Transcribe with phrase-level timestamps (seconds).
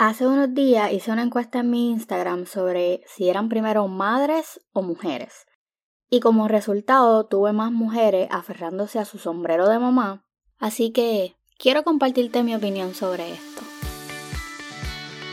[0.00, 4.80] Hace unos días hice una encuesta en mi Instagram sobre si eran primero madres o
[4.80, 5.48] mujeres.
[6.08, 10.24] Y como resultado tuve más mujeres aferrándose a su sombrero de mamá.
[10.60, 13.62] Así que quiero compartirte mi opinión sobre esto.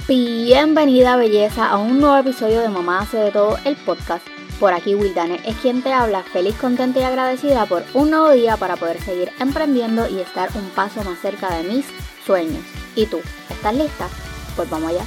[0.07, 4.25] Bienvenida belleza a un nuevo episodio de Mamá hace de todo el podcast.
[4.59, 8.57] Por aquí Wildane es quien te habla, feliz, contenta y agradecida por un nuevo día
[8.57, 11.85] para poder seguir emprendiendo y estar un paso más cerca de mis
[12.25, 12.63] sueños.
[12.95, 13.19] ¿Y tú?
[13.51, 14.09] ¿Estás lista?
[14.55, 15.03] Pues vamos allá.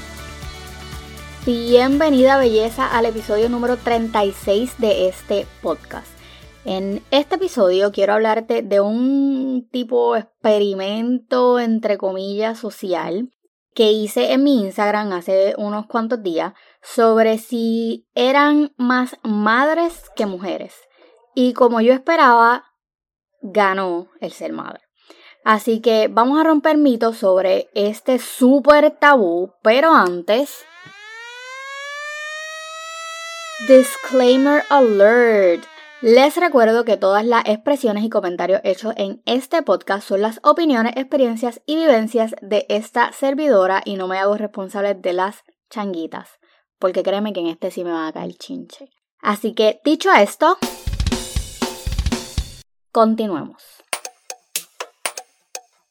[1.47, 6.07] Bienvenida belleza al episodio número 36 de este podcast.
[6.67, 13.31] En este episodio quiero hablarte de un tipo experimento entre comillas social
[13.75, 20.27] que hice en mi Instagram hace unos cuantos días sobre si eran más madres que
[20.27, 20.75] mujeres.
[21.35, 22.65] Y como yo esperaba,
[23.41, 24.88] ganó el ser madre.
[25.49, 30.67] Así que vamos a romper mitos sobre este súper tabú, pero antes...
[33.67, 35.65] Disclaimer alert.
[36.03, 40.93] Les recuerdo que todas las expresiones y comentarios hechos en este podcast son las opiniones,
[40.97, 46.29] experiencias y vivencias de esta servidora y no me hago responsable de las changuitas,
[46.79, 48.91] porque créeme que en este sí me va a caer chinche.
[49.23, 50.59] Así que dicho esto,
[52.93, 53.78] continuemos.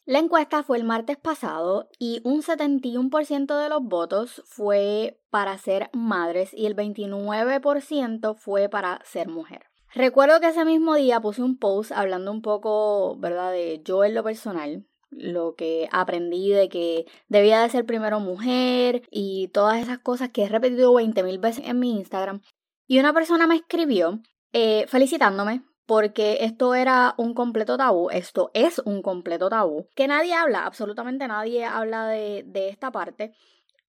[0.07, 5.89] La encuesta fue el martes pasado y un 71% de los votos fue para ser
[5.91, 9.65] madres y el 29% fue para ser mujer.
[9.93, 14.15] Recuerdo que ese mismo día puse un post hablando un poco, ¿verdad?, de yo en
[14.15, 19.99] lo personal, lo que aprendí de que debía de ser primero mujer y todas esas
[19.99, 22.41] cosas que he repetido 20.000 veces en mi Instagram.
[22.87, 24.21] Y una persona me escribió
[24.53, 30.33] eh, felicitándome porque esto era un completo tabú, esto es un completo tabú, que nadie
[30.33, 33.33] habla, absolutamente nadie habla de, de esta parte,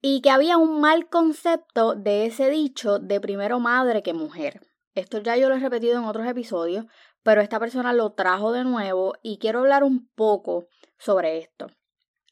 [0.01, 4.61] y que había un mal concepto de ese dicho de primero madre que mujer.
[4.95, 6.87] Esto ya yo lo he repetido en otros episodios,
[7.25, 10.69] pero esta persona lo trajo de nuevo y quiero hablar un poco
[10.99, 11.67] sobre esto.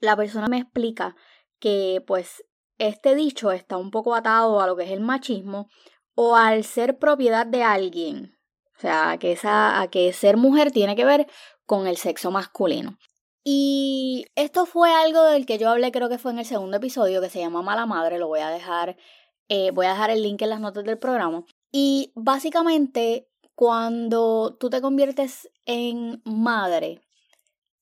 [0.01, 1.17] La persona me explica
[1.59, 2.45] que pues
[2.79, 5.69] este dicho está un poco atado a lo que es el machismo
[6.15, 8.36] o al ser propiedad de alguien,
[8.77, 11.27] o sea, que, esa, que ser mujer tiene que ver
[11.65, 12.99] con el sexo masculino.
[13.43, 17.21] Y esto fue algo del que yo hablé, creo que fue en el segundo episodio,
[17.21, 18.19] que se llama Mala Madre.
[18.19, 18.97] Lo voy a dejar,
[19.49, 21.45] eh, voy a dejar el link en las notas del programa.
[21.71, 27.03] Y básicamente, cuando tú te conviertes en madre,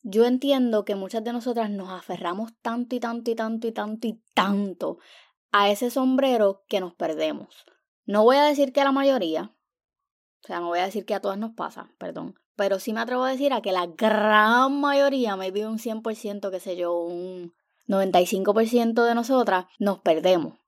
[0.02, 4.06] yo entiendo que muchas de nosotras nos aferramos tanto y tanto y tanto y tanto
[4.06, 4.98] y tanto
[5.50, 7.64] a ese sombrero que nos perdemos.
[8.04, 9.54] No voy a decir que la mayoría,
[10.44, 12.34] o sea, no voy a decir que a todas nos pasa, perdón.
[12.54, 16.60] Pero sí me atrevo a decir a que la gran mayoría, maybe un 100%, qué
[16.60, 17.54] sé yo, un
[17.88, 20.58] 95% de nosotras, nos perdemos.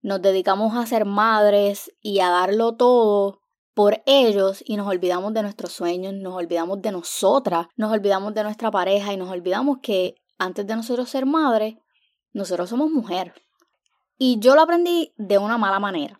[0.00, 3.40] Nos dedicamos a ser madres y a darlo todo
[3.74, 8.44] por ellos y nos olvidamos de nuestros sueños, nos olvidamos de nosotras, nos olvidamos de
[8.44, 11.74] nuestra pareja y nos olvidamos que antes de nosotros ser madres,
[12.32, 13.34] nosotros somos mujer.
[14.16, 16.18] Y yo lo aprendí de una mala manera.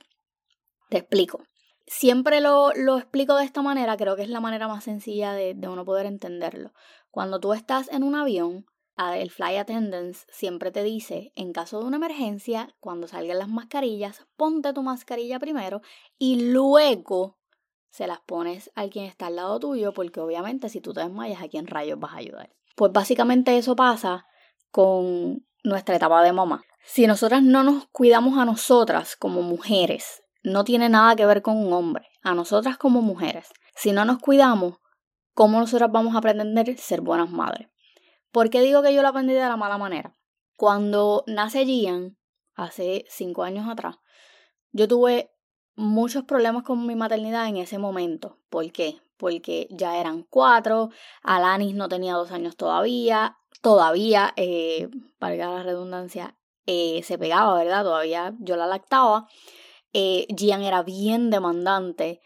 [0.90, 1.47] Te explico
[1.88, 5.54] siempre lo, lo, explico de esta manera, creo que es la manera más sencilla de,
[5.54, 6.72] de uno poder entenderlo.
[7.10, 8.66] Cuando tú estás en un avión,
[8.98, 14.26] el fly attendants siempre te dice, en caso de una emergencia, cuando salgan las mascarillas,
[14.36, 15.80] ponte tu mascarilla primero
[16.18, 17.38] y luego
[17.90, 21.42] se las pones al quien está al lado tuyo, porque obviamente si tú te desmayas,
[21.42, 22.50] ¿a quién rayos vas a ayudar?
[22.76, 24.26] Pues básicamente eso pasa
[24.70, 26.62] con nuestra etapa de mamá.
[26.84, 31.56] Si nosotras no nos cuidamos a nosotras como mujeres no tiene nada que ver con
[31.56, 33.48] un hombre, a nosotras como mujeres.
[33.74, 34.78] Si no nos cuidamos,
[35.34, 37.68] ¿cómo nosotras vamos a pretender ser buenas madres?
[38.32, 40.14] ¿Por qué digo que yo lo aprendí de la mala manera?
[40.56, 42.18] Cuando nace Gian,
[42.54, 43.96] hace cinco años atrás,
[44.72, 45.30] yo tuve
[45.76, 48.38] muchos problemas con mi maternidad en ese momento.
[48.50, 49.00] ¿Por qué?
[49.16, 50.90] Porque ya eran cuatro,
[51.22, 54.88] Alanis no tenía dos años todavía, todavía, eh,
[55.18, 57.84] para la redundancia, eh, se pegaba, ¿verdad?
[57.84, 59.26] Todavía yo la lactaba.
[59.92, 62.20] Eh, Gian era bien demandante.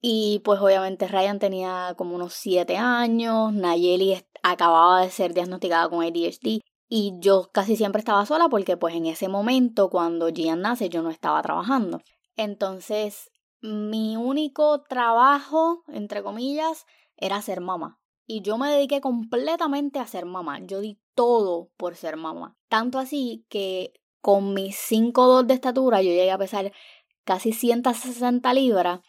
[0.00, 6.02] Y pues obviamente Ryan tenía como unos 7 años, Nayeli acababa de ser diagnosticada con
[6.02, 10.88] ADHD y yo casi siempre estaba sola porque pues en ese momento cuando Gian nace
[10.88, 12.00] yo no estaba trabajando.
[12.36, 13.30] Entonces
[13.62, 16.84] mi único trabajo, entre comillas,
[17.16, 18.00] era ser mamá.
[18.26, 20.58] Y yo me dediqué completamente a ser mamá.
[20.60, 22.56] Yo di todo por ser mamá.
[22.68, 26.72] Tanto así que con mis 5'2 de estatura, yo llegué a pesar
[27.24, 29.00] casi 160 libras.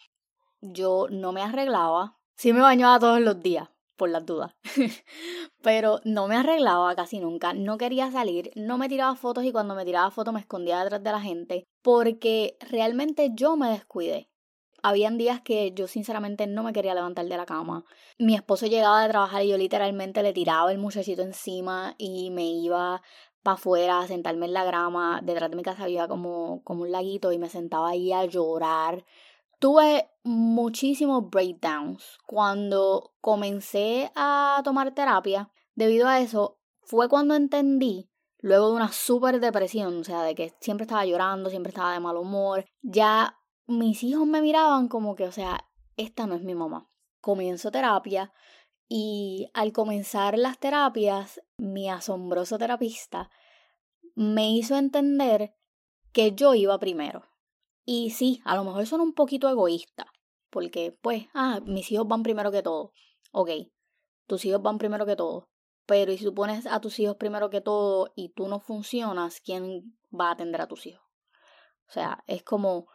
[0.59, 2.17] Yo no me arreglaba.
[2.35, 3.69] Sí me bañaba todos los días.
[3.95, 4.55] por las dudas.
[5.61, 9.75] Pero no me arreglaba casi nunca, no quería salir, no me tiraba fotos y cuando
[9.75, 14.29] me tiraba fotos me escondía detrás de la gente porque realmente yo me descuidé.
[14.81, 17.85] Habían días que yo sinceramente no me quería levantar de la cama.
[18.17, 22.45] Mi esposo llegaba de trabajar y yo literalmente le tiraba el muchachito encima y me
[22.45, 23.01] iba
[23.43, 25.21] para afuera sentarme en la grama.
[25.23, 29.03] Detrás de mi casa había como, como un laguito y me sentaba ahí a llorar
[29.63, 35.53] tuve muchísimos breakdowns cuando comencé a tomar terapia.
[35.73, 38.09] Debido a eso, fue cuando entendí,
[38.39, 42.01] luego de una super depresión, o sea, de que siempre estaba llorando, siempre estaba de
[42.01, 46.55] mal humor, ya mis hijos me miraban como que, o sea, esta no es mi
[46.55, 46.89] mamá.
[47.21, 48.33] Comienzo terapia
[48.89, 53.29] y al comenzar las terapias, mi asombroso terapista
[54.15, 55.55] me hizo entender
[56.11, 57.23] que yo iba primero.
[57.85, 60.07] Y sí, a lo mejor son un poquito egoísta,
[60.49, 62.91] porque pues, ah, mis hijos van primero que todo.
[63.31, 63.49] Ok,
[64.27, 65.49] tus hijos van primero que todo.
[65.85, 69.41] Pero y si tú pones a tus hijos primero que todo y tú no funcionas,
[69.41, 71.05] ¿quién va a atender a tus hijos?
[71.87, 72.87] O sea, es como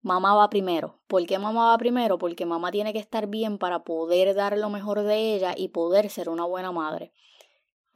[0.00, 1.00] mamá va primero.
[1.06, 2.18] ¿Por qué mamá va primero?
[2.18, 6.10] Porque mamá tiene que estar bien para poder dar lo mejor de ella y poder
[6.10, 7.12] ser una buena madre.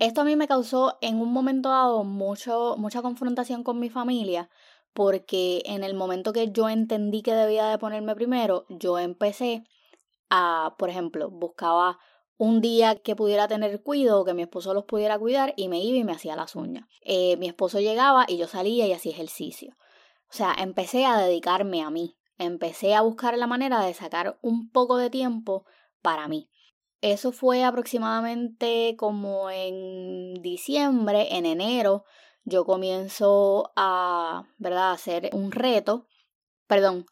[0.01, 4.49] Esto a mí me causó en un momento dado mucho, mucha confrontación con mi familia
[4.95, 9.63] porque en el momento que yo entendí que debía de ponerme primero, yo empecé
[10.31, 11.99] a, por ejemplo, buscaba
[12.39, 15.99] un día que pudiera tener cuidado, que mi esposo los pudiera cuidar y me iba
[15.99, 16.89] y me hacía las uñas.
[17.03, 19.77] Eh, mi esposo llegaba y yo salía y hacía ejercicio.
[20.31, 24.71] O sea, empecé a dedicarme a mí, empecé a buscar la manera de sacar un
[24.71, 25.67] poco de tiempo
[26.01, 26.50] para mí.
[27.03, 32.05] Eso fue aproximadamente como en diciembre, en enero,
[32.45, 36.07] yo comienzo a, ¿verdad?, hacer un reto,
[36.67, 37.07] perdón,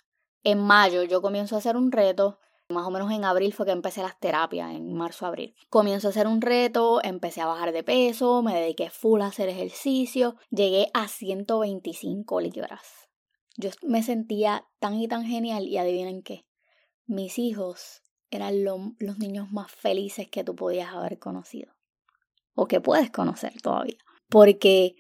[0.44, 2.38] en mayo yo comienzo a hacer un reto,
[2.69, 5.55] más o menos en abril fue que empecé las terapias, en marzo, abril.
[5.70, 9.49] Comienzo a hacer un reto, empecé a bajar de peso, me dediqué full a hacer
[9.49, 13.08] ejercicio, llegué a 125 libras.
[13.56, 16.46] Yo me sentía tan y tan genial y adivinen qué,
[17.06, 21.73] mis hijos eran los niños más felices que tú podías haber conocido
[22.55, 23.99] o que puedes conocer todavía.
[24.29, 24.97] Porque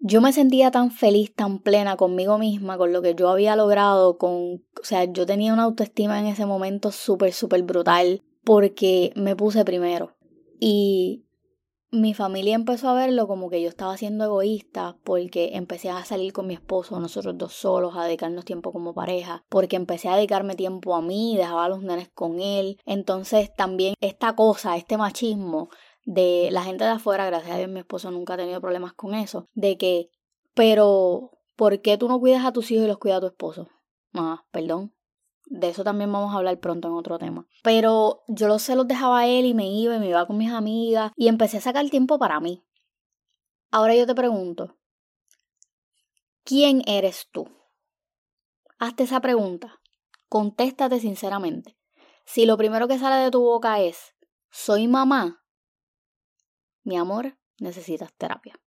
[0.00, 4.18] yo me sentía tan feliz, tan plena conmigo misma, con lo que yo había logrado,
[4.18, 9.36] con, o sea, yo tenía una autoestima en ese momento súper, súper brutal porque me
[9.36, 10.16] puse primero.
[10.60, 11.24] Y
[11.90, 16.32] mi familia empezó a verlo como que yo estaba siendo egoísta porque empecé a salir
[16.32, 20.54] con mi esposo, nosotros dos solos, a dedicarnos tiempo como pareja, porque empecé a dedicarme
[20.54, 22.78] tiempo a mí, dejaba los nenes con él.
[22.84, 25.70] Entonces también esta cosa, este machismo,
[26.04, 29.14] de la gente de afuera, gracias a Dios mi esposo nunca ha tenido problemas con
[29.14, 30.08] eso, de que,
[30.54, 33.68] pero, ¿por qué tú no cuidas a tus hijos y los cuida a tu esposo?
[34.14, 34.94] Ah, perdón.
[35.50, 37.46] De eso también vamos a hablar pronto en otro tema.
[37.62, 40.36] Pero yo los se los dejaba a él y me iba y me iba con
[40.36, 42.62] mis amigas y empecé a sacar tiempo para mí.
[43.70, 44.76] Ahora yo te pregunto,
[46.44, 47.48] ¿quién eres tú?
[48.78, 49.80] Hazte esa pregunta.
[50.28, 51.78] Contéstate sinceramente.
[52.26, 54.14] Si lo primero que sale de tu boca es,
[54.50, 55.42] soy mamá,
[56.82, 58.60] mi amor, necesitas terapia.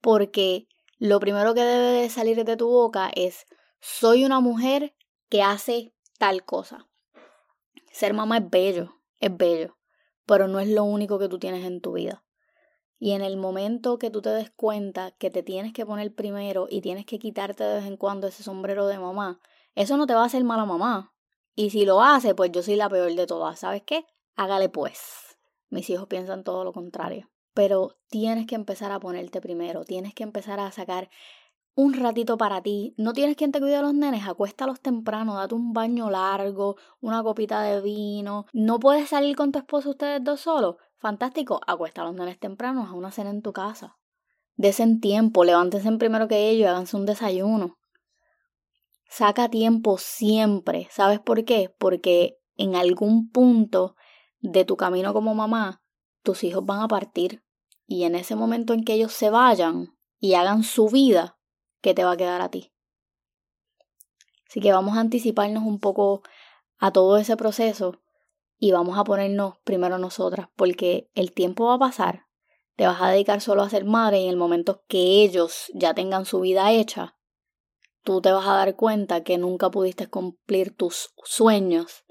[0.00, 0.66] Porque
[0.98, 3.46] lo primero que debe de salir de tu boca es,
[3.80, 4.96] soy una mujer
[5.30, 6.88] que hace tal cosa.
[7.90, 9.78] Ser mamá es bello, es bello,
[10.26, 12.24] pero no es lo único que tú tienes en tu vida.
[12.98, 16.66] Y en el momento que tú te des cuenta que te tienes que poner primero
[16.68, 19.40] y tienes que quitarte de vez en cuando ese sombrero de mamá,
[19.74, 21.14] eso no te va a hacer mala mamá.
[21.54, 23.60] Y si lo hace, pues yo soy la peor de todas.
[23.60, 24.04] ¿Sabes qué?
[24.36, 25.38] Hágale pues.
[25.70, 27.30] Mis hijos piensan todo lo contrario.
[27.54, 31.08] Pero tienes que empezar a ponerte primero, tienes que empezar a sacar
[31.80, 32.94] un ratito para ti.
[32.98, 37.22] No tienes quien te cuide a los nenes, acuéstalos temprano, date un baño largo, una
[37.22, 38.44] copita de vino.
[38.52, 40.76] No puedes salir con tu esposo ustedes dos solos.
[40.98, 43.96] Fantástico, acuesta a los nenes temprano, a una cena en tu casa.
[44.56, 47.78] Desen tiempo, levántense primero que ellos háganse un desayuno.
[49.08, 50.86] Saca tiempo siempre.
[50.90, 51.74] ¿Sabes por qué?
[51.78, 53.96] Porque en algún punto
[54.40, 55.82] de tu camino como mamá,
[56.22, 57.42] tus hijos van a partir.
[57.86, 61.39] Y en ese momento en que ellos se vayan y hagan su vida,
[61.80, 62.72] ¿qué te va a quedar a ti?
[64.48, 66.22] Así que vamos a anticiparnos un poco
[66.78, 68.00] a todo ese proceso
[68.58, 72.26] y vamos a ponernos primero nosotras, porque el tiempo va a pasar.
[72.76, 75.94] Te vas a dedicar solo a ser madre y en el momento que ellos ya
[75.94, 77.16] tengan su vida hecha,
[78.02, 82.04] tú te vas a dar cuenta que nunca pudiste cumplir tus sueños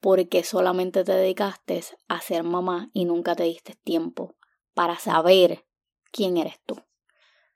[0.00, 4.34] porque solamente te dedicaste a ser mamá y nunca te diste tiempo
[4.74, 5.66] para saber
[6.10, 6.76] quién eres tú.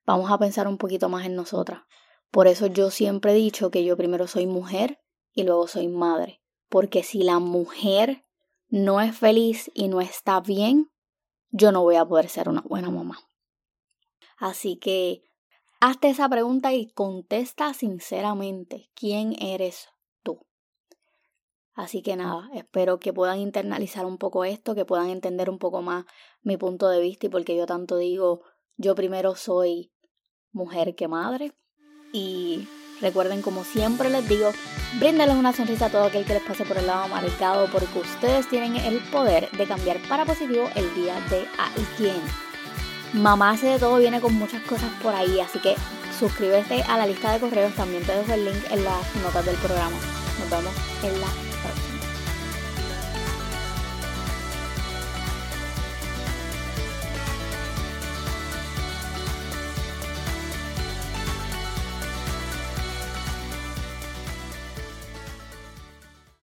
[0.06, 1.82] Vamos a pensar un poquito más en nosotras.
[2.30, 4.98] Por eso yo siempre he dicho que yo primero soy mujer
[5.32, 6.42] y luego soy madre.
[6.68, 8.24] Porque si la mujer
[8.68, 10.90] no es feliz y no está bien,
[11.50, 13.18] yo no voy a poder ser una buena mamá.
[14.36, 15.22] Así que
[15.80, 19.88] hazte esa pregunta y contesta sinceramente quién eres
[20.22, 20.44] tú.
[21.72, 25.82] Así que nada, espero que puedan internalizar un poco esto, que puedan entender un poco
[25.82, 26.04] más
[26.42, 28.42] mi punto de vista y porque yo tanto digo,
[28.76, 29.93] yo primero soy
[30.54, 31.52] mujer que madre
[32.12, 32.66] y
[33.00, 34.50] Recuerden, como siempre les digo,
[34.98, 38.48] bríndenles una sonrisa a todo aquel que les pase por el lado marcado, porque ustedes
[38.48, 42.16] tienen el poder de cambiar para positivo el día de alguien.
[43.12, 45.74] Mamá hace de todo, viene con muchas cosas por ahí, así que
[46.18, 49.56] suscríbete a la lista de correos, también te dejo el link en las notas del
[49.56, 49.96] programa.
[50.40, 51.43] Nos vemos en la